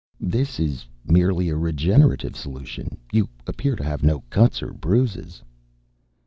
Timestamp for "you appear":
3.13-3.75